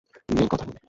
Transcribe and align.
নে 0.29 0.43
কথা 0.51 0.65
বল! 0.67 0.75